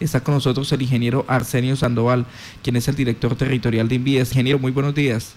Está 0.00 0.22
con 0.22 0.34
nosotros 0.34 0.70
el 0.70 0.80
ingeniero 0.80 1.24
Arsenio 1.26 1.74
Sandoval, 1.74 2.24
quien 2.62 2.76
es 2.76 2.86
el 2.86 2.94
director 2.94 3.34
territorial 3.34 3.88
de 3.88 3.96
Invías. 3.96 4.30
Ingeniero, 4.30 4.60
muy 4.60 4.70
buenos 4.70 4.94
días. 4.94 5.34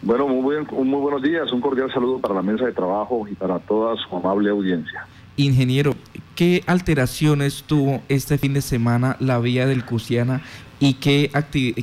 Bueno, 0.00 0.28
muy, 0.28 0.58
muy 0.58 1.00
buenos 1.00 1.20
días. 1.22 1.50
Un 1.50 1.60
cordial 1.60 1.92
saludo 1.92 2.20
para 2.20 2.34
la 2.34 2.42
mesa 2.42 2.66
de 2.66 2.72
trabajo 2.72 3.26
y 3.28 3.34
para 3.34 3.58
toda 3.58 3.96
su 3.96 4.16
amable 4.16 4.48
audiencia. 4.48 5.08
Ingeniero, 5.36 5.96
¿qué 6.36 6.62
alteraciones 6.68 7.64
tuvo 7.64 8.00
este 8.08 8.38
fin 8.38 8.54
de 8.54 8.60
semana 8.60 9.16
la 9.18 9.40
vía 9.40 9.66
del 9.66 9.84
Cusiana 9.84 10.42
y 10.78 10.94
qué, 10.94 11.28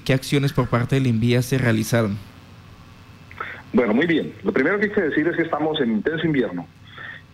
qué 0.06 0.14
acciones 0.14 0.54
por 0.54 0.70
parte 0.70 0.96
del 0.96 1.08
Invías 1.08 1.44
se 1.44 1.58
realizaron? 1.58 2.18
Bueno, 3.74 3.94
muy 3.94 4.08
bien. 4.08 4.34
Lo 4.46 4.54
primero 4.54 4.80
que 4.80 4.86
hay 4.86 4.92
que 4.94 5.02
decir 5.02 5.28
es 5.28 5.36
que 5.36 5.44
estamos 5.44 5.82
en 5.82 5.92
intenso 5.92 6.26
invierno 6.26 6.66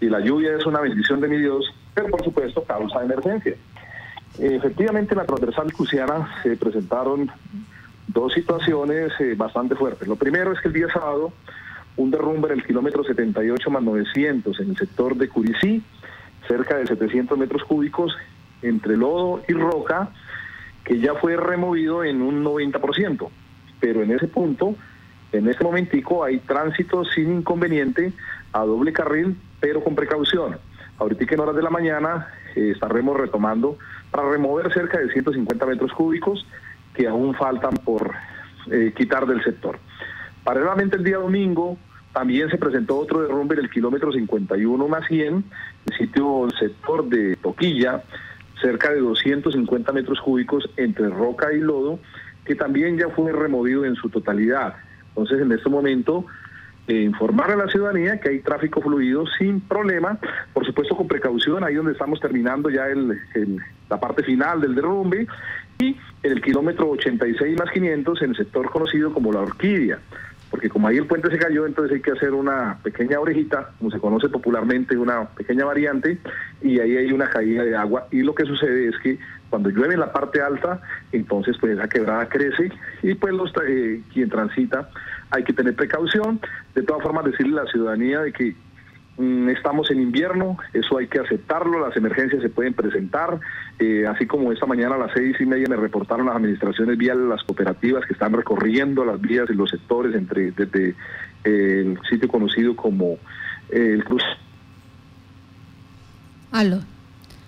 y 0.02 0.08
la 0.08 0.20
lluvia 0.20 0.58
es 0.58 0.66
una 0.66 0.82
bendición 0.82 1.22
de 1.22 1.28
mi 1.28 1.38
Dios, 1.38 1.64
pero 1.94 2.10
por 2.10 2.24
supuesto 2.24 2.64
causa 2.64 3.04
emergencia. 3.04 3.56
Efectivamente, 4.38 5.14
en 5.14 5.20
la 5.20 5.26
transversal 5.26 5.72
Cusiana 5.74 6.42
se 6.44 6.58
presentaron 6.58 7.32
dos 8.08 8.34
situaciones 8.34 9.14
eh, 9.20 9.34
bastante 9.36 9.76
fuertes. 9.76 10.08
Lo 10.08 10.16
primero 10.16 10.52
es 10.52 10.60
que 10.60 10.68
el 10.68 10.74
día 10.74 10.88
sábado, 10.92 11.32
un 11.98 12.12
derrumbe 12.12 12.50
en 12.50 12.60
el 12.60 12.66
kilómetro 12.66 13.04
78 13.04 13.70
más 13.70 13.84
900 13.84 14.60
en 14.60 14.70
el 14.72 14.78
sector 14.78 15.16
de 15.16 15.30
Curicí, 15.30 15.82
cerca 16.48 16.78
de 16.78 16.88
700 16.88 17.38
metros 17.38 17.64
cúbicos, 17.64 18.16
entre 18.62 18.98
lodo 18.98 19.42
y 19.48 19.54
roca, 19.54 20.10
que 20.84 21.00
ya 21.00 21.16
fue 21.16 21.38
removido 21.38 22.04
en 22.04 22.22
un 22.22 22.44
90%. 22.44 23.30
Pero 23.80 24.04
en 24.04 24.12
ese 24.12 24.28
punto, 24.28 24.76
en 25.32 25.48
este 25.48 25.64
momentico, 25.64 26.24
hay 26.24 26.40
tránsito 26.40 27.06
sin 27.06 27.38
inconveniente 27.38 28.14
a 28.52 28.60
doble 28.66 28.94
carril, 28.94 29.38
pero 29.60 29.84
con 29.84 29.96
precaución. 29.96 30.58
Ahorita 30.98 31.34
en 31.34 31.40
horas 31.40 31.56
de 31.56 31.64
la 31.64 31.70
mañana 31.70 32.28
eh, 32.56 32.72
estaremos 32.74 33.18
retomando 33.18 33.78
para 34.16 34.30
remover 34.30 34.72
cerca 34.72 34.98
de 34.98 35.12
150 35.12 35.66
metros 35.66 35.92
cúbicos 35.92 36.48
que 36.94 37.06
aún 37.06 37.36
faltan 37.36 37.74
por 37.84 38.14
eh, 38.72 38.94
quitar 38.96 39.26
del 39.26 39.44
sector. 39.44 39.78
Paralelamente 40.42 40.96
el 40.96 41.04
día 41.04 41.18
domingo 41.18 41.78
también 42.14 42.50
se 42.50 42.58
presentó 42.58 42.98
otro 42.98 43.24
derrumbe 43.24 43.56
en 43.56 43.66
el 43.66 43.70
kilómetro 43.70 44.14
51 44.14 44.88
más 44.88 45.06
100, 45.08 45.44
el 45.88 45.98
sitio 45.98 46.48
sector 46.58 47.10
de 47.10 47.36
Toquilla, 47.36 48.04
cerca 48.62 48.94
de 48.94 49.02
250 49.02 49.92
metros 49.92 50.22
cúbicos 50.22 50.70
entre 50.78 51.10
roca 51.10 51.52
y 51.52 51.60
lodo, 51.60 52.00
que 52.46 52.56
también 52.56 52.98
ya 52.98 53.10
fue 53.10 53.34
removido 53.34 53.84
en 53.84 53.96
su 53.96 54.10
totalidad. 54.10 54.76
Entonces 55.10 55.42
en 55.42 55.52
este 55.52 55.70
momento 55.70 56.26
eh, 56.88 57.02
informar 57.02 57.52
a 57.52 57.56
la 57.56 57.68
ciudadanía 57.68 58.20
que 58.20 58.30
hay 58.30 58.40
tráfico 58.40 58.82
fluido 58.82 59.26
sin 59.40 59.60
problema, 59.62 60.20
por 60.54 60.66
supuesto 60.66 60.96
con 60.96 61.08
precaución, 61.08 61.64
ahí 61.64 61.76
donde 61.76 61.94
estamos 61.94 62.20
terminando 62.20 62.70
ya 62.70 62.88
el, 62.88 63.20
la 63.90 64.00
parte 64.00 64.24
final 64.24 64.62
del 64.62 64.76
derrumbe, 64.76 65.28
y 65.80 65.98
en 66.24 66.32
el 66.32 66.42
kilómetro 66.42 66.90
86 66.92 67.58
más 67.58 67.72
500 67.72 68.22
en 68.22 68.30
el 68.30 68.36
sector 68.38 68.70
conocido 68.70 69.14
como 69.14 69.32
la 69.32 69.42
orquídea, 69.42 70.00
porque 70.56 70.70
como 70.70 70.88
ahí 70.88 70.96
el 70.96 71.06
puente 71.06 71.30
se 71.30 71.38
cayó, 71.38 71.66
entonces 71.66 71.98
hay 71.98 72.02
que 72.02 72.12
hacer 72.12 72.32
una 72.32 72.80
pequeña 72.82 73.20
orejita, 73.20 73.72
como 73.78 73.92
se 73.92 74.00
conoce 74.00 74.30
popularmente, 74.30 74.96
una 74.96 75.26
pequeña 75.26 75.66
variante, 75.66 76.18
y 76.62 76.80
ahí 76.80 76.96
hay 76.96 77.12
una 77.12 77.30
caída 77.30 77.66
de 77.66 77.76
agua, 77.76 78.08
y 78.10 78.22
lo 78.22 78.34
que 78.34 78.46
sucede 78.46 78.88
es 78.88 78.98
que 79.00 79.20
cuando 79.50 79.70
llueve 79.70 79.96
en 79.96 80.00
la 80.00 80.14
parte 80.14 80.42
alta, 80.42 80.80
entonces 81.12 81.58
pues 81.60 81.74
esa 81.74 81.90
quebrada 81.90 82.30
crece, 82.30 82.72
y 83.04 83.16
pues 83.16 83.34
los, 83.34 83.52
eh, 83.68 84.02
quien 84.14 84.30
transita 84.30 84.90
hay 85.30 85.44
que 85.44 85.52
tener 85.52 85.76
precaución. 85.76 86.40
De 86.74 86.84
todas 86.84 87.04
formas, 87.04 87.26
decirle 87.26 87.60
a 87.60 87.64
la 87.66 87.72
ciudadanía 87.72 88.22
de 88.22 88.32
que 88.32 88.56
estamos 89.18 89.90
en 89.92 90.02
invierno, 90.02 90.58
eso 90.74 90.98
hay 90.98 91.08
que 91.08 91.20
aceptarlo, 91.20 91.88
las 91.88 91.96
emergencias 91.96 92.42
se 92.42 92.50
pueden 92.50 92.74
presentar, 92.74 93.40
eh, 93.80 94.06
así 94.08 94.26
como 94.28 94.52
esta 94.52 94.66
mañana 94.66 94.96
a 94.96 94.98
las 94.98 95.12
seis 95.14 95.38
y 95.40 95.46
media 95.46 95.68
me 95.70 95.78
reportaron 95.78 96.26
las 96.26 96.36
administraciones 96.36 96.98
viales, 96.98 97.24
las 97.26 97.44
cooperativas 97.44 98.06
que 98.06 98.14
están 98.14 98.34
recorriendo 98.34 99.06
las 99.06 99.22
vías 99.22 99.50
y 99.50 99.54
los 99.54 99.70
sectores 99.70 100.14
entre 100.16 100.52
desde 100.52 100.96
eh, 101.46 101.84
el 101.86 102.00
sitio 102.10 102.28
conocido 102.28 102.76
como 102.76 103.14
eh, 103.70 103.94
el 103.94 104.04
Cruz. 104.04 104.24
Aló. 106.52 106.80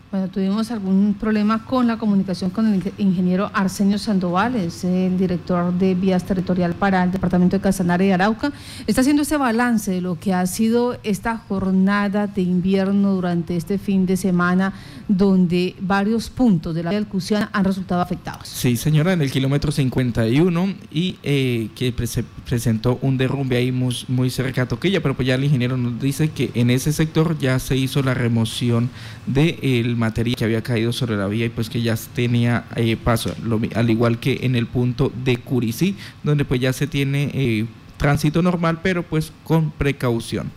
Bueno, 0.09 0.29
tuvimos 0.29 0.71
algún 0.71 1.15
problema 1.19 1.65
con 1.65 1.85
la 1.85 1.97
comunicación 1.97 2.49
con 2.49 2.73
el 2.73 2.93
ingeniero 2.97 3.51
Arsenio 3.53 3.97
Sandoval, 3.99 4.55
es 4.55 4.85
el 4.85 5.17
director 5.17 5.73
de 5.73 5.95
vías 5.95 6.25
territorial 6.25 6.75
para 6.75 7.03
el 7.03 7.11
departamento 7.11 7.57
de 7.57 7.61
Casanare 7.61 8.07
y 8.07 8.11
Arauca. 8.11 8.53
Está 8.87 9.01
haciendo 9.01 9.23
ese 9.23 9.35
balance 9.35 9.91
de 9.91 9.99
lo 9.99 10.17
que 10.17 10.33
ha 10.33 10.45
sido 10.47 10.97
esta 11.03 11.35
jornada 11.35 12.25
de 12.25 12.41
invierno 12.41 13.15
durante 13.15 13.57
este 13.57 13.77
fin 13.77 14.05
de 14.05 14.15
semana, 14.15 14.71
donde 15.09 15.75
varios 15.81 16.29
puntos 16.29 16.73
de 16.73 16.83
la 16.83 16.91
vía 16.91 16.99
del 16.99 17.09
Cusiana 17.09 17.49
han 17.51 17.65
resultado 17.65 17.99
afectados. 17.99 18.47
Sí, 18.47 18.77
señora, 18.77 19.11
en 19.11 19.21
el 19.21 19.29
kilómetro 19.29 19.73
51 19.73 20.73
y 20.89 21.17
eh, 21.21 21.67
que 21.75 21.93
se 22.07 22.23
presentó 22.45 22.97
un 23.01 23.17
derrumbe 23.17 23.57
ahí 23.57 23.73
muy, 23.73 24.29
cerca 24.29 24.61
de 24.61 24.67
Toquilla, 24.67 25.01
pero 25.01 25.15
pues 25.15 25.27
ya 25.27 25.35
el 25.35 25.43
ingeniero 25.43 25.75
nos 25.75 25.99
dice 25.99 26.29
que 26.29 26.49
en 26.53 26.69
ese 26.69 26.93
sector 26.93 27.37
ya 27.37 27.59
se 27.59 27.75
hizo 27.75 28.01
la 28.01 28.13
remoción 28.13 28.89
del 29.25 29.96
materia 29.97 30.35
que 30.35 30.45
había 30.45 30.61
caído 30.61 30.93
sobre 30.93 31.17
la 31.17 31.27
vía 31.27 31.45
y 31.45 31.49
pues 31.49 31.69
que 31.69 31.81
ya 31.81 31.95
tenía 32.15 32.65
eh, 32.75 32.97
paso, 32.97 33.35
al 33.75 33.89
igual 33.89 34.19
que 34.19 34.39
en 34.43 34.55
el 34.55 34.67
punto 34.67 35.11
de 35.23 35.37
Curicí, 35.37 35.95
donde 36.23 36.45
pues 36.45 36.61
ya 36.61 36.71
se 36.73 36.87
tiene 36.87 37.31
eh, 37.33 37.65
tránsito 37.97 38.41
normal, 38.41 38.79
pero 38.81 39.03
pues 39.03 39.31
con 39.43 39.71
precaución. 39.71 40.51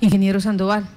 Ingeniero 0.00 0.40
Sandoval. 0.40 0.88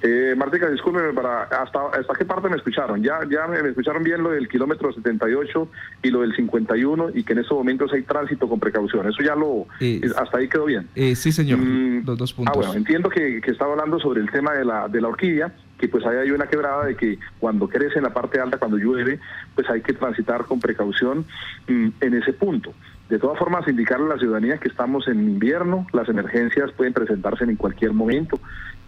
Eh, 0.00 0.34
Martica, 0.36 0.70
discúlpeme, 0.70 1.12
para, 1.12 1.42
hasta, 1.42 1.80
¿hasta 1.88 2.14
qué 2.14 2.24
parte 2.24 2.48
me 2.48 2.56
escucharon? 2.56 3.02
Ya, 3.02 3.18
ya 3.28 3.48
me, 3.48 3.68
escucharon 3.68 4.04
bien 4.04 4.22
lo 4.22 4.30
del 4.30 4.48
kilómetro 4.48 4.92
78 4.92 5.68
y 6.02 6.10
lo 6.10 6.20
del 6.20 6.36
51 6.36 7.10
y 7.14 7.24
que 7.24 7.32
en 7.32 7.40
estos 7.40 7.58
momentos 7.58 7.92
hay 7.92 8.02
tránsito 8.02 8.48
con 8.48 8.60
precaución. 8.60 9.08
Eso 9.08 9.22
ya 9.22 9.34
lo, 9.34 9.66
eh, 9.80 10.00
hasta 10.16 10.38
ahí 10.38 10.48
quedó 10.48 10.66
bien. 10.66 10.88
Eh, 10.94 11.16
sí, 11.16 11.32
señor, 11.32 11.58
mm, 11.58 12.06
los 12.06 12.16
dos 12.16 12.32
puntos. 12.32 12.54
Ah, 12.54 12.58
bueno, 12.58 12.74
entiendo 12.74 13.10
que, 13.10 13.40
que, 13.40 13.50
estaba 13.50 13.72
hablando 13.72 13.98
sobre 13.98 14.20
el 14.20 14.30
tema 14.30 14.52
de 14.52 14.64
la, 14.64 14.86
de 14.86 15.00
la 15.00 15.08
orquídea, 15.08 15.52
que 15.78 15.88
pues 15.88 16.06
ahí 16.06 16.16
hay 16.16 16.30
una 16.30 16.46
quebrada 16.46 16.84
de 16.84 16.96
que 16.96 17.18
cuando 17.40 17.68
crece 17.68 17.98
en 17.98 18.04
la 18.04 18.14
parte 18.14 18.38
alta, 18.40 18.58
cuando 18.58 18.76
llueve, 18.76 19.18
pues 19.56 19.68
hay 19.68 19.80
que 19.80 19.94
transitar 19.94 20.44
con 20.44 20.60
precaución 20.60 21.24
mm, 21.66 21.88
en 22.00 22.14
ese 22.14 22.32
punto. 22.32 22.72
De 23.08 23.18
todas 23.18 23.38
formas, 23.38 23.66
indicarle 23.66 24.06
a 24.06 24.08
la 24.10 24.18
ciudadanía 24.18 24.58
que 24.58 24.68
estamos 24.68 25.08
en 25.08 25.22
invierno, 25.22 25.86
las 25.92 26.08
emergencias 26.10 26.70
pueden 26.72 26.92
presentarse 26.92 27.44
en 27.44 27.56
cualquier 27.56 27.94
momento. 27.94 28.38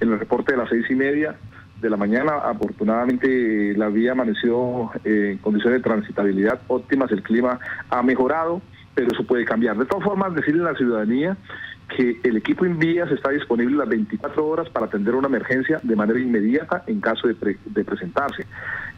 En 0.00 0.12
el 0.12 0.18
reporte 0.18 0.52
de 0.52 0.58
las 0.58 0.68
seis 0.68 0.84
y 0.90 0.94
media 0.94 1.36
de 1.80 1.90
la 1.90 1.96
mañana, 1.96 2.32
afortunadamente 2.44 3.74
la 3.76 3.88
vía 3.88 4.12
amaneció 4.12 4.90
eh, 5.04 5.32
en 5.32 5.38
condiciones 5.38 5.82
de 5.82 5.88
transitabilidad 5.88 6.60
óptimas, 6.68 7.10
el 7.10 7.22
clima 7.22 7.58
ha 7.88 8.02
mejorado, 8.02 8.60
pero 8.94 9.08
eso 9.12 9.24
puede 9.24 9.44
cambiar. 9.44 9.76
De 9.76 9.86
todas 9.86 10.04
formas, 10.04 10.34
decirle 10.34 10.62
a 10.62 10.72
la 10.72 10.78
ciudadanía 10.78 11.36
que 11.96 12.20
el 12.22 12.36
equipo 12.36 12.64
en 12.64 12.78
vías 12.78 13.10
está 13.10 13.30
disponible 13.30 13.76
las 13.76 13.88
24 13.88 14.46
horas 14.46 14.68
para 14.70 14.86
atender 14.86 15.14
una 15.14 15.28
emergencia 15.28 15.80
de 15.82 15.96
manera 15.96 16.20
inmediata 16.20 16.84
en 16.86 17.00
caso 17.00 17.26
de, 17.26 17.56
de 17.64 17.84
presentarse. 17.84 18.46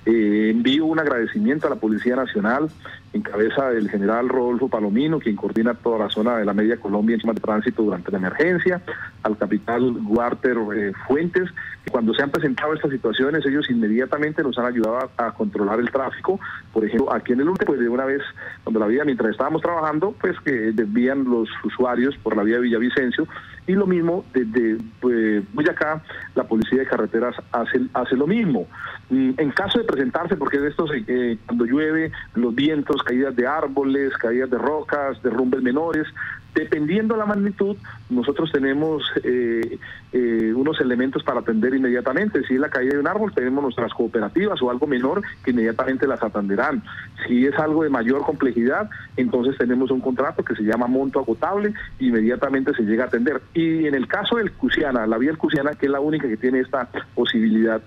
Eh, 0.04 0.50
envío 0.50 0.84
un 0.86 0.98
agradecimiento 0.98 1.66
a 1.66 1.70
la 1.70 1.76
Policía 1.76 2.16
Nacional, 2.16 2.68
en 3.12 3.22
cabeza 3.22 3.70
del 3.70 3.88
general 3.88 4.28
Rodolfo 4.28 4.68
Palomino, 4.68 5.20
quien 5.20 5.36
coordina 5.36 5.74
toda 5.74 5.98
la 5.98 6.10
zona 6.10 6.36
de 6.38 6.44
la 6.44 6.54
Media 6.54 6.78
Colombia 6.78 7.14
en 7.14 7.20
tema 7.20 7.34
de 7.34 7.40
tránsito 7.40 7.82
durante 7.82 8.10
la 8.10 8.18
emergencia, 8.18 8.82
al 9.22 9.36
capitán 9.36 10.04
Walter 10.06 10.56
eh, 10.74 10.92
Fuentes, 11.06 11.50
cuando 11.90 12.14
se 12.14 12.22
han 12.22 12.30
presentado 12.30 12.72
estas 12.74 12.90
situaciones, 12.90 13.44
ellos 13.44 13.68
inmediatamente 13.70 14.42
nos 14.42 14.56
han 14.58 14.66
ayudado 14.66 15.10
a, 15.16 15.32
controlar 15.32 15.78
el 15.78 15.90
tráfico. 15.90 16.40
Por 16.72 16.84
ejemplo, 16.84 17.12
aquí 17.12 17.32
en 17.32 17.40
el 17.40 17.48
UNTE, 17.48 17.66
pues 17.66 17.80
de 17.80 17.88
una 17.88 18.04
vez, 18.04 18.22
cuando 18.64 18.80
la 18.80 18.86
vía, 18.86 19.04
mientras 19.04 19.30
estábamos 19.30 19.62
trabajando, 19.62 20.14
pues 20.20 20.38
que 20.40 20.72
desvían 20.72 21.24
los 21.24 21.48
usuarios 21.64 22.16
por 22.22 22.36
la 22.36 22.44
vía 22.44 22.56
de 22.56 22.62
Villavicencio, 22.62 23.26
y 23.66 23.72
lo 23.72 23.86
mismo 23.86 24.24
desde 24.32 24.78
pues, 25.00 25.42
Boyacá, 25.52 26.02
la 26.34 26.44
Policía 26.44 26.80
de 26.80 26.86
Carreteras 26.86 27.36
hace, 27.52 27.80
hace 27.94 28.16
lo 28.16 28.26
mismo. 28.26 28.66
Mm, 29.10 29.32
en 29.38 29.50
caso 29.50 29.78
de 29.78 29.84
presentarse, 29.84 30.36
porque 30.36 30.58
de 30.58 30.68
estos, 30.68 30.90
eh, 30.94 31.38
cuando 31.46 31.64
llueve, 31.64 32.10
los 32.34 32.54
vientos, 32.54 33.02
caídas 33.02 33.36
de 33.36 33.46
árboles, 33.46 34.16
caídas 34.16 34.50
de 34.50 34.58
rocas, 34.58 35.22
derrumbes 35.22 35.62
menores, 35.62 36.06
dependiendo 36.54 37.16
la 37.16 37.26
magnitud, 37.26 37.76
nosotros 38.10 38.52
tenemos 38.52 39.02
eh, 39.24 39.78
eh, 40.12 40.52
unos 40.54 40.80
elementos 40.80 41.22
para 41.22 41.40
atender 41.40 41.74
inmediatamente. 41.74 42.42
Si 42.46 42.54
es 42.54 42.60
la 42.60 42.68
caída 42.68 42.92
de 42.92 42.98
un 42.98 43.06
árbol, 43.06 43.32
tenemos 43.32 43.62
nuestras 43.62 43.92
cooperativas 43.94 44.60
o 44.62 44.70
algo 44.70 44.86
menor 44.86 45.22
que 45.44 45.52
inmediatamente 45.52 46.06
las 46.06 46.22
atenderán. 46.22 46.82
Si 47.26 47.46
es 47.46 47.58
algo 47.58 47.84
de 47.84 47.90
mayor 47.90 48.22
complejidad, 48.22 48.90
entonces 49.16 49.56
tenemos 49.56 49.90
un 49.90 50.00
contrato 50.00 50.44
que 50.44 50.54
se 50.54 50.62
llama 50.62 50.86
monto 50.86 51.20
agotable, 51.20 51.72
inmediatamente 51.98 52.74
se 52.74 52.82
llega 52.82 53.04
a 53.04 53.06
atender. 53.06 53.40
Y 53.54 53.86
en 53.86 53.94
el 53.94 54.06
caso 54.06 54.36
del 54.36 54.52
Cusiana, 54.52 55.06
la 55.06 55.18
vía 55.18 55.30
del 55.30 55.38
Cusiana, 55.38 55.72
que 55.72 55.86
es 55.86 55.92
la 55.92 56.00
única 56.00 56.28
que 56.28 56.36
tiene 56.36 56.60
esta 56.60 56.88
posibilidad, 57.14 57.82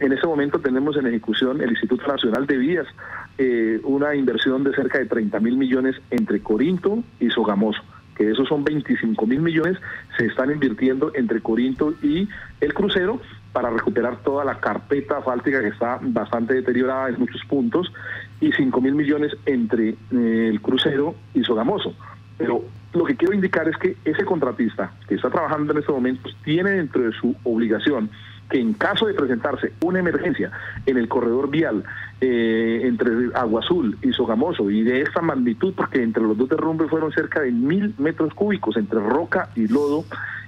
en 0.00 0.12
ese 0.12 0.26
momento 0.26 0.58
tenemos 0.58 0.96
en 0.96 1.06
ejecución 1.06 1.60
el 1.60 1.70
Instituto 1.70 2.06
Nacional 2.08 2.46
de 2.46 2.56
Vías, 2.56 2.86
eh, 3.38 3.80
una 3.84 4.14
inversión 4.14 4.64
de 4.64 4.74
cerca 4.74 4.98
de 4.98 5.06
30 5.06 5.40
mil 5.40 5.56
millones 5.56 5.96
entre 6.10 6.40
Corinto 6.40 7.02
y 7.20 7.30
Sogamoso 7.30 7.82
que 8.14 8.30
esos 8.30 8.48
son 8.48 8.64
25 8.64 9.26
mil 9.26 9.40
millones, 9.40 9.78
se 10.16 10.26
están 10.26 10.50
invirtiendo 10.50 11.12
entre 11.14 11.40
Corinto 11.40 11.94
y 12.02 12.28
el 12.60 12.72
crucero 12.72 13.20
para 13.52 13.70
recuperar 13.70 14.22
toda 14.22 14.44
la 14.44 14.58
carpeta 14.58 15.18
asfáltica 15.18 15.60
que 15.60 15.68
está 15.68 15.98
bastante 16.02 16.54
deteriorada 16.54 17.08
en 17.08 17.18
muchos 17.18 17.44
puntos 17.44 17.92
y 18.40 18.52
5 18.52 18.80
mil 18.80 18.94
millones 18.94 19.36
entre 19.46 19.90
eh, 19.90 20.48
el 20.50 20.60
crucero 20.60 21.14
y 21.34 21.44
Sogamoso. 21.44 21.94
Pero 22.36 22.64
lo 22.92 23.04
que 23.04 23.16
quiero 23.16 23.34
indicar 23.34 23.68
es 23.68 23.76
que 23.76 23.96
ese 24.04 24.24
contratista 24.24 24.92
que 25.08 25.14
está 25.14 25.30
trabajando 25.30 25.72
en 25.72 25.78
estos 25.78 25.94
momentos 25.94 26.36
tiene 26.44 26.70
dentro 26.70 27.02
de 27.02 27.12
su 27.12 27.34
obligación 27.44 28.10
que 28.50 28.60
en 28.60 28.74
caso 28.74 29.06
de 29.06 29.14
presentarse 29.14 29.72
una 29.82 29.98
emergencia 29.98 30.50
en 30.86 30.98
el 30.98 31.08
corredor 31.08 31.50
vial 31.50 31.84
eh, 32.20 32.80
entre 32.84 33.10
Agua 33.34 33.60
Azul 33.60 33.98
y 34.02 34.12
Sogamoso 34.12 34.70
y 34.70 34.82
de 34.82 35.02
esta 35.02 35.20
magnitud, 35.20 35.74
porque 35.76 36.02
entre 36.02 36.22
los 36.22 36.36
dos 36.36 36.48
derrumbes 36.48 36.90
fueron 36.90 37.12
cerca 37.12 37.40
de 37.40 37.50
mil 37.50 37.94
metros 37.98 38.34
cúbicos 38.34 38.76
entre 38.76 39.00
roca 39.00 39.50
y 39.54 39.66
lodo, 39.68 40.04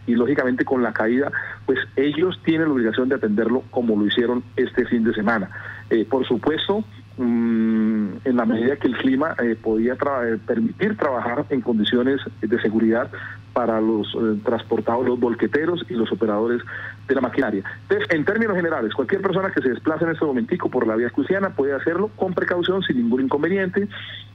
y 0.06 0.14
lógicamente 0.14 0.64
con 0.64 0.82
la 0.82 0.92
caída, 0.92 1.32
pues 1.64 1.80
ellos 1.96 2.40
tienen 2.44 2.68
la 2.68 2.74
obligación 2.74 3.08
de 3.08 3.16
atenderlo 3.16 3.64
como 3.70 3.96
lo 3.96 4.06
hicieron 4.06 4.44
este 4.54 4.84
fin 4.86 5.04
de 5.04 5.12
semana. 5.12 5.50
Eh, 5.90 6.06
por 6.08 6.26
supuesto, 6.26 6.84
mm, 7.16 8.08
en 8.24 8.36
la 8.36 8.44
medida 8.44 8.76
que 8.76 8.88
el 8.88 8.96
clima 8.96 9.34
eh, 9.42 9.56
podía 9.60 9.94
eh, 9.94 10.38
permitir 10.46 10.96
trabajar 10.96 11.46
en 11.50 11.60
condiciones 11.60 12.20
de 12.40 12.60
seguridad 12.60 13.10
para 13.52 13.80
los 13.80 14.14
transportados, 14.44 15.06
los 15.06 15.18
volqueteros 15.18 15.86
y 15.88 15.94
los 15.94 16.12
operadores 16.12 16.60
de 17.08 17.14
la 17.14 17.22
maquinaria. 17.22 17.62
Entonces, 17.82 18.06
en 18.10 18.24
términos 18.26 18.54
generales, 18.54 18.92
cualquier 18.92 19.22
persona 19.22 19.50
que 19.50 19.62
se 19.62 19.70
desplace 19.70 20.04
en 20.04 20.10
este 20.10 20.26
momentico 20.26 20.68
por 20.68 20.86
la 20.86 20.94
vía 20.94 21.06
escuciana 21.06 21.50
puede 21.50 21.72
hacerlo 21.72 22.10
con 22.16 22.34
precaución, 22.34 22.82
sin 22.82 22.98
ningún 22.98 23.22
inconveniente. 23.22 23.88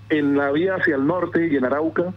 En 0.10 0.36
la 0.38 0.52
vía 0.52 0.76
hacia 0.76 0.96
el 0.96 1.06
norte 1.06 1.48
y 1.52 1.56
en 1.56 1.66
Arauca, 1.66 2.14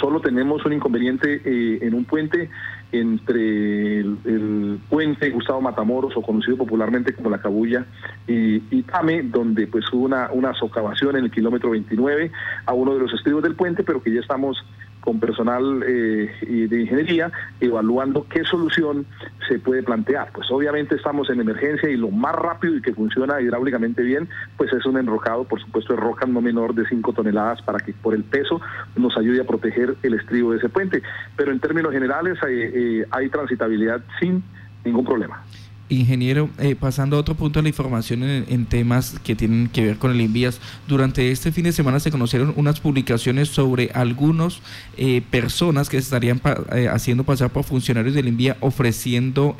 solo 0.00 0.20
tenemos 0.20 0.64
un 0.64 0.72
inconveniente 0.72 1.40
eh, 1.44 1.78
en 1.82 1.94
un 1.94 2.04
puente 2.04 2.50
entre 2.92 4.00
el, 4.00 4.80
puente 4.88 5.30
Gustavo 5.30 5.60
Matamoros, 5.60 6.16
o 6.16 6.22
conocido 6.22 6.56
popularmente 6.56 7.12
como 7.14 7.30
la 7.30 7.38
Cabulla, 7.38 7.86
y, 8.26 8.62
y 8.70 8.82
Tame, 8.82 9.22
donde 9.22 9.66
pues 9.66 9.84
hubo 9.92 10.04
una, 10.04 10.30
una 10.32 10.54
socavación 10.54 11.16
en 11.16 11.24
el 11.24 11.30
kilómetro 11.30 11.70
29 11.70 12.30
a 12.66 12.72
uno 12.72 12.94
de 12.94 13.00
los 13.00 13.12
estribos 13.12 13.42
del 13.42 13.56
puente, 13.56 13.82
pero 13.82 14.02
que 14.02 14.12
ya 14.12 14.20
estamos 14.20 14.64
con 15.04 15.20
personal 15.20 15.84
eh, 15.86 16.66
de 16.70 16.80
ingeniería 16.80 17.30
evaluando 17.60 18.26
qué 18.28 18.42
solución 18.44 19.06
se 19.46 19.58
puede 19.58 19.82
plantear. 19.82 20.30
Pues 20.32 20.50
obviamente 20.50 20.94
estamos 20.94 21.28
en 21.28 21.40
emergencia 21.40 21.90
y 21.90 21.96
lo 21.96 22.10
más 22.10 22.34
rápido 22.34 22.76
y 22.76 22.82
que 22.82 22.94
funciona 22.94 23.40
hidráulicamente 23.40 24.02
bien, 24.02 24.28
pues 24.56 24.72
es 24.72 24.86
un 24.86 24.96
enrocado, 24.96 25.44
por 25.44 25.60
supuesto, 25.60 25.94
de 25.94 26.00
roca 26.00 26.24
no 26.26 26.40
menor 26.40 26.74
de 26.74 26.86
5 26.88 27.12
toneladas 27.12 27.60
para 27.62 27.78
que 27.78 27.92
por 27.92 28.14
el 28.14 28.24
peso 28.24 28.60
nos 28.96 29.16
ayude 29.18 29.42
a 29.42 29.44
proteger 29.44 29.94
el 30.02 30.14
estribo 30.14 30.52
de 30.52 30.58
ese 30.58 30.70
puente. 30.70 31.02
Pero 31.36 31.52
en 31.52 31.60
términos 31.60 31.92
generales 31.92 32.38
eh, 32.48 32.72
eh, 32.74 33.06
hay 33.10 33.28
transitabilidad 33.28 34.02
sin 34.18 34.42
ningún 34.84 35.04
problema. 35.04 35.42
Ingeniero, 35.90 36.48
eh, 36.58 36.76
pasando 36.76 37.16
a 37.16 37.20
otro 37.20 37.34
punto 37.34 37.58
de 37.58 37.64
la 37.64 37.68
información 37.68 38.22
en, 38.22 38.66
temas 38.66 39.18
que 39.20 39.36
tienen 39.36 39.68
que 39.68 39.84
ver 39.84 39.98
con 39.98 40.10
el 40.10 40.20
Invías, 40.20 40.60
durante 40.88 41.30
este 41.30 41.52
fin 41.52 41.64
de 41.64 41.72
semana 41.72 42.00
se 42.00 42.10
conocieron 42.10 42.54
unas 42.56 42.80
publicaciones 42.80 43.48
sobre 43.48 43.90
algunas 43.92 44.62
eh, 44.96 45.22
personas 45.30 45.90
que 45.90 45.98
estarían 45.98 46.40
eh, 46.72 46.88
haciendo 46.88 47.24
pasar 47.24 47.50
por 47.50 47.64
funcionarios 47.64 48.14
del 48.14 48.28
Invía 48.28 48.56
ofreciendo 48.60 49.56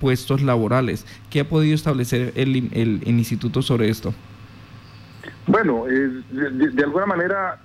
puestos 0.00 0.42
laborales. 0.42 1.06
¿Qué 1.30 1.40
ha 1.40 1.48
podido 1.48 1.76
establecer 1.76 2.32
el, 2.34 2.56
instituto 3.06 3.62
sobre 3.62 3.88
esto? 3.88 4.12
Bueno, 5.46 5.84
de, 5.86 6.82
alguna 6.82 7.06
manera 7.06 7.60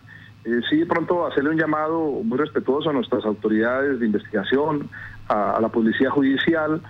sí 0.70 0.78
de 0.78 0.86
pronto 0.86 1.26
hacerle 1.26 1.50
un 1.50 1.58
llamado 1.58 2.00
muy 2.24 2.38
respetuoso 2.38 2.92
a 2.92 2.94
nuestras 2.94 3.26
autoridades 3.26 4.00
de 4.00 4.06
investigación, 4.06 4.88
a 5.28 5.60
la 5.60 5.70
policía 5.70 6.10
judicial, 6.12 6.82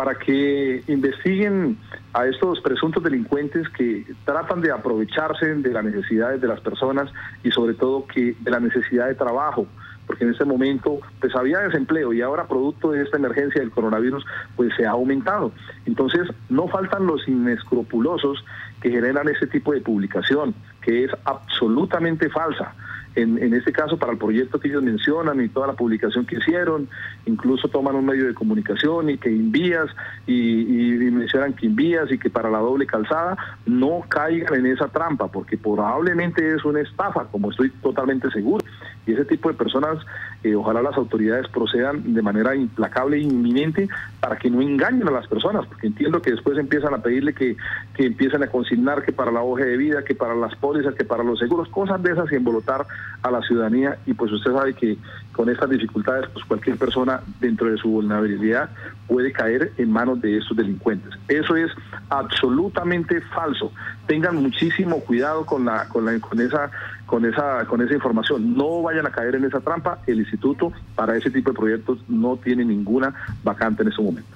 para 0.00 0.14
que 0.14 0.82
investiguen 0.86 1.76
a 2.14 2.24
estos 2.24 2.58
presuntos 2.62 3.02
delincuentes 3.02 3.68
que 3.68 4.06
tratan 4.24 4.62
de 4.62 4.72
aprovecharse 4.72 5.56
de 5.56 5.72
las 5.74 5.84
necesidades 5.84 6.40
de 6.40 6.48
las 6.48 6.58
personas 6.60 7.12
y 7.44 7.50
sobre 7.50 7.74
todo 7.74 8.06
que 8.06 8.34
de 8.40 8.50
la 8.50 8.60
necesidad 8.60 9.08
de 9.08 9.14
trabajo 9.14 9.66
porque 10.06 10.24
en 10.24 10.30
este 10.30 10.46
momento 10.46 11.00
pues 11.20 11.36
había 11.36 11.58
desempleo 11.58 12.14
y 12.14 12.22
ahora 12.22 12.48
producto 12.48 12.92
de 12.92 13.02
esta 13.02 13.18
emergencia 13.18 13.60
del 13.60 13.70
coronavirus 13.70 14.24
pues 14.56 14.74
se 14.74 14.86
ha 14.86 14.92
aumentado. 14.92 15.52
Entonces 15.84 16.22
no 16.48 16.66
faltan 16.68 17.06
los 17.06 17.28
inescrupulosos 17.28 18.42
que 18.80 18.88
generan 18.88 19.28
ese 19.28 19.48
tipo 19.48 19.74
de 19.74 19.82
publicación 19.82 20.54
que 20.80 21.04
es 21.04 21.10
absolutamente 21.26 22.30
falsa 22.30 22.74
en, 23.14 23.42
en 23.42 23.54
este 23.54 23.72
caso 23.72 23.98
para 23.98 24.12
el 24.12 24.18
proyecto 24.18 24.60
que 24.60 24.68
ellos 24.68 24.82
mencionan 24.82 25.40
y 25.40 25.48
toda 25.48 25.66
la 25.66 25.72
publicación 25.74 26.26
que 26.26 26.36
hicieron, 26.36 26.88
incluso 27.26 27.68
toman 27.68 27.96
un 27.96 28.06
medio 28.06 28.26
de 28.26 28.34
comunicación 28.34 29.10
y 29.10 29.18
que 29.18 29.28
envías 29.28 29.88
y, 30.26 30.64
mencionan 31.10 31.54
que 31.54 31.66
envías 31.66 32.10
y 32.10 32.18
que 32.18 32.30
para 32.30 32.50
la 32.50 32.58
doble 32.58 32.86
calzada 32.86 33.36
no 33.66 34.02
caigan 34.08 34.54
en 34.54 34.66
esa 34.66 34.88
trampa, 34.88 35.28
porque 35.28 35.56
probablemente 35.56 36.54
es 36.54 36.64
una 36.64 36.80
estafa, 36.80 37.24
como 37.26 37.50
estoy 37.50 37.70
totalmente 37.82 38.30
seguro. 38.30 38.64
Ese 39.12 39.24
tipo 39.24 39.48
de 39.48 39.54
personas, 39.54 39.98
eh, 40.42 40.54
ojalá 40.54 40.82
las 40.82 40.96
autoridades 40.96 41.48
procedan 41.48 42.14
de 42.14 42.22
manera 42.22 42.54
implacable 42.54 43.16
e 43.16 43.20
inminente 43.20 43.88
para 44.20 44.36
que 44.36 44.50
no 44.50 44.60
engañen 44.60 45.08
a 45.08 45.10
las 45.10 45.26
personas, 45.26 45.66
porque 45.66 45.86
entiendo 45.86 46.22
que 46.22 46.30
después 46.30 46.58
empiezan 46.58 46.94
a 46.94 46.98
pedirle 46.98 47.34
que, 47.34 47.56
que 47.94 48.06
empiecen 48.06 48.42
a 48.42 48.48
consignar 48.48 49.02
que 49.04 49.12
para 49.12 49.30
la 49.30 49.42
hoja 49.42 49.64
de 49.64 49.76
vida, 49.76 50.04
que 50.04 50.14
para 50.14 50.34
las 50.34 50.54
pólizas, 50.56 50.94
que 50.94 51.04
para 51.04 51.22
los 51.22 51.38
seguros, 51.38 51.68
cosas 51.68 52.02
de 52.02 52.12
esas 52.12 52.30
y 52.32 52.36
embolotar 52.36 52.86
a 53.22 53.30
la 53.30 53.40
ciudadanía 53.42 53.98
y 54.06 54.14
pues 54.14 54.32
usted 54.32 54.52
sabe 54.52 54.74
que 54.74 54.96
con 55.32 55.48
estas 55.48 55.70
dificultades 55.70 56.28
pues 56.32 56.44
cualquier 56.44 56.76
persona 56.76 57.20
dentro 57.40 57.70
de 57.70 57.76
su 57.78 57.88
vulnerabilidad 57.88 58.70
puede 59.06 59.32
caer 59.32 59.72
en 59.76 59.90
manos 59.90 60.20
de 60.20 60.38
estos 60.38 60.56
delincuentes. 60.56 61.12
Eso 61.28 61.56
es 61.56 61.70
absolutamente 62.08 63.20
falso. 63.22 63.72
Tengan 64.06 64.36
muchísimo 64.36 65.00
cuidado 65.00 65.44
con 65.46 65.64
la 65.64 65.88
con 65.88 66.40
esa 66.40 66.70
con 67.10 67.24
esa 67.24 67.64
con 67.66 67.82
esa 67.82 67.92
información. 67.92 68.54
No 68.54 68.82
vayan 68.82 69.04
a 69.04 69.10
caer 69.10 69.34
en 69.34 69.44
esa 69.44 69.58
trampa. 69.58 69.98
El 70.06 70.20
instituto 70.20 70.72
para 70.94 71.16
ese 71.16 71.28
tipo 71.28 71.50
de 71.50 71.58
proyectos 71.58 71.98
no 72.08 72.36
tiene 72.36 72.64
ninguna 72.64 73.12
vacante 73.42 73.82
en 73.82 73.88
ese 73.88 74.00
momento. 74.00 74.30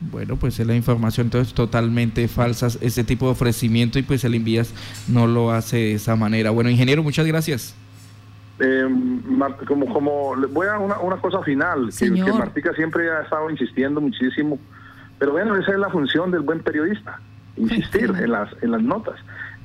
Bueno, 0.00 0.36
pues 0.36 0.58
es 0.58 0.66
la 0.66 0.74
información 0.74 1.26
entonces 1.26 1.52
totalmente 1.52 2.26
falsa, 2.28 2.68
ese 2.80 3.04
tipo 3.04 3.26
de 3.26 3.32
ofrecimiento 3.32 3.98
y 3.98 4.02
pues 4.02 4.24
el 4.24 4.34
envías 4.34 4.72
no 5.06 5.26
lo 5.26 5.52
hace 5.52 5.76
de 5.76 5.92
esa 5.94 6.16
manera. 6.16 6.50
Bueno, 6.50 6.70
ingeniero, 6.70 7.02
muchas 7.02 7.26
gracias. 7.26 7.76
Eh, 8.58 8.88
como, 9.66 9.92
como 9.92 10.34
voy 10.50 10.66
a 10.66 10.78
una, 10.78 10.98
una 11.00 11.16
cosa 11.16 11.42
final, 11.42 11.90
que, 11.98 12.10
que, 12.10 12.32
Martica 12.32 12.72
siempre 12.72 13.10
ha 13.10 13.22
estado 13.22 13.50
insistiendo 13.50 14.00
muchísimo, 14.00 14.58
pero 15.18 15.32
bueno, 15.32 15.56
esa 15.56 15.72
es 15.72 15.78
la 15.78 15.90
función 15.90 16.30
del 16.30 16.40
buen 16.40 16.60
periodista, 16.60 17.20
insistir 17.56 18.12
en 18.18 18.30
las, 18.30 18.50
en 18.62 18.70
las 18.70 18.82
notas. 18.82 19.16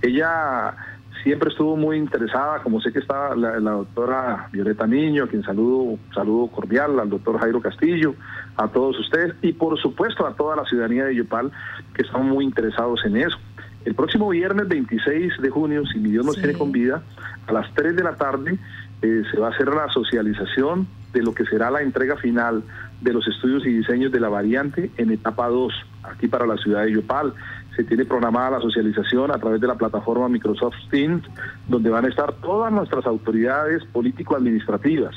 Ella 0.02 0.74
siempre 1.24 1.50
estuvo 1.50 1.76
muy 1.76 1.98
interesada, 1.98 2.62
como 2.64 2.82
sé 2.82 2.92
que 2.92 3.00
está 3.00 3.36
la, 3.36 3.60
doctora 3.60 4.48
Violeta 4.52 4.88
Niño, 4.88 5.28
quien 5.28 5.44
saludo, 5.44 5.98
saludo 6.14 6.48
cordial, 6.48 7.00
al 7.00 7.10
doctor 7.10 7.40
Jairo 7.40 7.62
Castillo, 7.62 8.16
a 8.58 8.68
todos 8.68 9.00
ustedes 9.00 9.36
y 9.42 9.54
por 9.54 9.80
supuesto 9.80 10.26
a 10.26 10.34
toda 10.34 10.56
la 10.56 10.66
ciudadanía 10.66 11.06
de 11.06 11.16
Yopal 11.16 11.52
que 11.94 12.04
están 12.04 12.28
muy 12.28 12.46
interesados 12.46 13.04
en 13.06 13.18
eso. 13.18 13.38
El 13.86 13.96
próximo 13.96 14.30
viernes 14.30 14.68
26 14.68 15.42
de 15.42 15.50
junio, 15.50 15.86
si 15.86 16.00
mi 16.00 16.12
Dios 16.12 16.26
nos 16.26 16.36
tiene 16.36 16.54
con 16.54 16.72
vida, 16.72 17.02
a 17.48 17.54
las 17.54 17.74
3 17.74 17.96
de 17.96 18.04
la 18.04 18.16
tarde 18.16 18.58
eh, 19.02 19.24
se 19.32 19.40
va 19.40 19.48
a 19.48 19.52
hacer 19.52 19.68
la 19.70 19.88
socialización 19.90 20.88
de 21.14 21.24
lo 21.24 21.34
que 21.34 21.46
será 21.46 21.72
la 21.72 21.82
entrega 21.82 22.18
final 22.18 22.64
de 23.02 23.14
los 23.14 23.28
estudios 23.28 23.66
y 23.66 23.70
diseños 23.70 24.12
de 24.12 24.20
la 24.20 24.30
variante 24.30 24.92
en 24.98 25.12
etapa 25.12 25.48
2, 25.48 25.74
aquí 26.04 26.28
para 26.28 26.46
la 26.46 26.58
ciudad 26.58 26.84
de 26.84 26.94
Yopal. 26.94 27.34
Se 27.80 27.86
tiene 27.86 28.04
programada 28.04 28.58
la 28.58 28.60
socialización 28.60 29.32
a 29.32 29.38
través 29.38 29.62
de 29.62 29.68
la 29.68 29.76
plataforma 29.76 30.28
Microsoft 30.28 30.76
Teams, 30.92 31.24
donde 31.70 31.90
van 31.90 32.04
a 32.04 32.10
estar 32.10 32.34
todas 32.34 32.74
nuestras 32.74 33.06
autoridades 33.06 33.86
político-administrativas. 33.94 35.16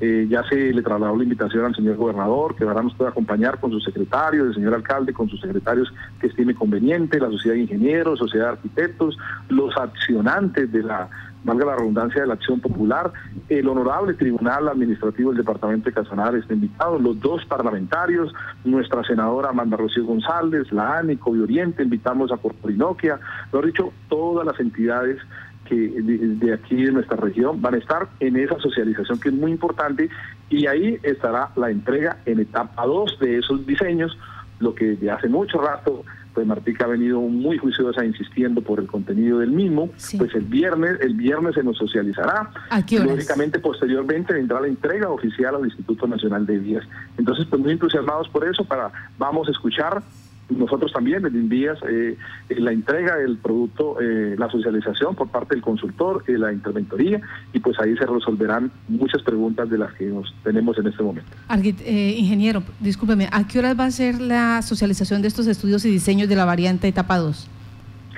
Eh, 0.00 0.26
ya 0.26 0.42
se 0.44 0.72
le 0.72 0.80
trasladó 0.80 1.14
la 1.14 1.24
invitación 1.24 1.66
al 1.66 1.74
señor 1.74 1.96
gobernador, 1.96 2.56
que 2.56 2.64
ahora 2.64 2.82
nos 2.82 2.94
puede 2.94 3.10
acompañar 3.10 3.60
con 3.60 3.72
su 3.72 3.80
secretario, 3.80 4.44
el 4.44 4.54
señor 4.54 4.72
alcalde, 4.72 5.12
con 5.12 5.28
sus 5.28 5.38
secretarios 5.38 5.92
que 6.18 6.28
estime 6.28 6.54
conveniente, 6.54 7.20
la 7.20 7.28
sociedad 7.28 7.56
de 7.56 7.60
ingenieros, 7.60 8.20
sociedad 8.20 8.46
de 8.46 8.52
arquitectos, 8.52 9.18
los 9.50 9.76
accionantes 9.76 10.72
de 10.72 10.84
la, 10.84 11.10
valga 11.48 11.66
la 11.66 11.76
redundancia, 11.76 12.20
de 12.20 12.28
la 12.28 12.34
acción 12.34 12.60
popular, 12.60 13.12
el 13.48 13.68
honorable 13.68 14.14
tribunal 14.14 14.68
administrativo 14.68 15.30
del 15.30 15.38
departamento 15.38 15.88
de 15.88 15.94
Casanare 15.94 16.38
está 16.38 16.54
invitado, 16.54 16.98
los 16.98 17.18
dos 17.20 17.44
parlamentarios, 17.46 18.32
nuestra 18.64 19.02
senadora 19.04 19.48
Amanda 19.48 19.76
Rocío 19.76 20.04
González, 20.04 20.70
la 20.72 20.98
ANI, 20.98 21.18
Oriente, 21.24 21.82
invitamos 21.82 22.30
a 22.32 22.36
Corporinoquia, 22.36 23.18
lo 23.52 23.62
dicho, 23.62 23.92
todas 24.08 24.46
las 24.46 24.58
entidades 24.60 25.18
que 25.64 25.76
de, 25.76 26.52
aquí 26.54 26.84
de 26.84 26.92
nuestra 26.92 27.16
región 27.16 27.60
van 27.60 27.74
a 27.74 27.78
estar 27.78 28.08
en 28.20 28.36
esa 28.36 28.58
socialización 28.58 29.20
que 29.20 29.28
es 29.28 29.34
muy 29.34 29.50
importante 29.50 30.08
y 30.48 30.66
ahí 30.66 30.98
estará 31.02 31.50
la 31.56 31.70
entrega 31.70 32.18
en 32.24 32.40
etapa 32.40 32.86
2 32.86 33.18
de 33.20 33.38
esos 33.38 33.66
diseños, 33.66 34.16
lo 34.60 34.74
que 34.74 34.96
de 34.96 35.10
hace 35.10 35.28
mucho 35.28 35.60
rato 35.60 36.04
pues 36.34 36.46
Martica 36.46 36.84
ha 36.84 36.88
venido 36.88 37.20
muy 37.20 37.58
juiciosa 37.58 38.04
insistiendo 38.04 38.60
por 38.60 38.78
el 38.78 38.86
contenido 38.86 39.40
del 39.40 39.50
mismo. 39.50 39.90
Pues 40.16 40.34
el 40.34 40.44
viernes, 40.44 41.00
el 41.00 41.14
viernes 41.14 41.54
se 41.54 41.62
nos 41.62 41.76
socializará. 41.76 42.50
¿A 42.70 42.84
qué 42.84 43.00
Lógicamente, 43.00 43.58
posteriormente 43.58 44.32
vendrá 44.32 44.60
la 44.60 44.68
entrega 44.68 45.08
oficial 45.08 45.56
al 45.56 45.64
Instituto 45.64 46.06
Nacional 46.06 46.46
de 46.46 46.58
Vías. 46.58 46.84
Entonces, 47.16 47.46
pues 47.48 47.60
muy 47.60 47.72
entusiasmados 47.72 48.28
por 48.28 48.46
eso, 48.46 48.64
para 48.64 48.92
vamos 49.18 49.48
a 49.48 49.50
escuchar 49.50 50.02
nosotros 50.50 50.92
también 50.92 51.26
en 51.26 51.34
envías 51.34 51.78
eh, 51.88 52.16
la 52.48 52.72
entrega 52.72 53.16
del 53.16 53.36
producto, 53.36 54.00
eh, 54.00 54.34
la 54.38 54.50
socialización 54.50 55.14
por 55.14 55.28
parte 55.28 55.54
del 55.54 55.62
consultor, 55.62 56.24
eh, 56.26 56.38
la 56.38 56.52
interventoría, 56.52 57.20
y 57.52 57.58
pues 57.58 57.78
ahí 57.80 57.96
se 57.96 58.06
resolverán 58.06 58.70
muchas 58.88 59.22
preguntas 59.22 59.68
de 59.68 59.78
las 59.78 59.92
que 59.94 60.06
nos 60.06 60.34
tenemos 60.42 60.78
en 60.78 60.86
este 60.86 61.02
momento. 61.02 61.30
Eh, 61.50 62.14
ingeniero, 62.16 62.62
discúlpeme, 62.80 63.28
¿a 63.30 63.46
qué 63.46 63.58
horas 63.58 63.78
va 63.78 63.84
a 63.84 63.90
ser 63.90 64.20
la 64.20 64.62
socialización 64.62 65.22
de 65.22 65.28
estos 65.28 65.46
estudios 65.46 65.84
y 65.84 65.90
diseños 65.90 66.28
de 66.28 66.36
la 66.36 66.44
variante 66.44 66.88
etapa 66.88 67.18
2? 67.18 67.48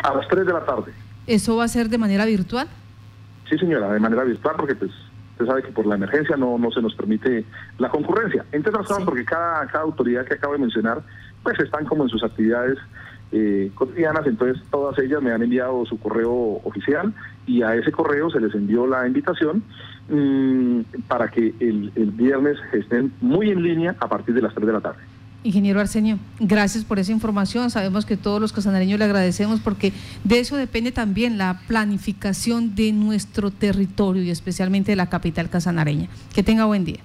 A 0.02 0.14
las 0.14 0.28
3 0.28 0.46
de 0.46 0.52
la 0.52 0.64
tarde. 0.64 0.92
¿Eso 1.26 1.56
va 1.56 1.64
a 1.64 1.68
ser 1.68 1.88
de 1.88 1.98
manera 1.98 2.24
virtual? 2.24 2.68
Sí, 3.48 3.58
señora, 3.58 3.92
de 3.92 4.00
manera 4.00 4.22
virtual, 4.24 4.54
porque 4.56 4.76
pues 4.76 4.90
usted 5.32 5.46
sabe 5.46 5.62
que 5.62 5.72
por 5.72 5.86
la 5.86 5.96
emergencia 5.96 6.36
no, 6.36 6.58
no 6.58 6.70
se 6.70 6.80
nos 6.80 6.94
permite 6.94 7.44
la 7.78 7.88
concurrencia. 7.88 8.44
Entre 8.52 8.70
otras 8.70 8.86
cosas, 8.86 9.04
porque 9.04 9.24
cada, 9.24 9.66
cada 9.66 9.84
autoridad 9.84 10.24
que 10.24 10.34
acabo 10.34 10.52
de 10.52 10.60
mencionar 10.60 11.02
pues 11.42 11.58
están 11.60 11.84
como 11.84 12.04
en 12.04 12.08
sus 12.08 12.22
actividades 12.22 12.78
eh, 13.32 13.70
cotidianas, 13.74 14.26
entonces 14.26 14.62
todas 14.70 14.98
ellas 14.98 15.22
me 15.22 15.30
han 15.30 15.42
enviado 15.42 15.86
su 15.86 15.98
correo 15.98 16.60
oficial 16.64 17.12
y 17.46 17.62
a 17.62 17.74
ese 17.76 17.92
correo 17.92 18.28
se 18.30 18.40
les 18.40 18.52
envió 18.54 18.86
la 18.86 19.06
invitación 19.06 19.62
mm, 20.08 20.80
para 21.06 21.28
que 21.30 21.54
el, 21.60 21.92
el, 21.94 22.10
viernes 22.10 22.58
estén 22.72 23.12
muy 23.20 23.50
en 23.50 23.62
línea 23.62 23.94
a 24.00 24.08
partir 24.08 24.34
de 24.34 24.42
las 24.42 24.52
3 24.54 24.66
de 24.66 24.72
la 24.72 24.80
tarde. 24.80 24.98
Ingeniero 25.42 25.80
Arsenio, 25.80 26.18
gracias 26.38 26.84
por 26.84 26.98
esa 26.98 27.12
información. 27.12 27.70
Sabemos 27.70 28.04
que 28.04 28.16
todos 28.16 28.40
los 28.40 28.52
casanareños 28.52 28.98
le 28.98 29.06
agradecemos 29.06 29.60
porque 29.60 29.92
de 30.24 30.40
eso 30.40 30.56
depende 30.56 30.92
también 30.92 31.38
la 31.38 31.60
planificación 31.66 32.74
de 32.74 32.92
nuestro 32.92 33.50
territorio 33.50 34.22
y 34.22 34.30
especialmente 34.30 34.92
de 34.92 34.96
la 34.96 35.08
capital 35.08 35.48
casanareña. 35.48 36.08
Que 36.34 36.42
tenga 36.42 36.66
buen 36.66 36.84
día. 36.84 37.00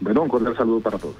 Bueno, 0.00 0.22
un 0.22 0.28
cordial 0.28 0.56
saludo 0.56 0.80
para 0.80 0.98
todos. 0.98 1.18